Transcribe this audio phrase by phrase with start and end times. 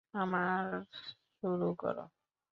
[0.13, 0.65] আমার
[1.37, 2.03] শুরু করো।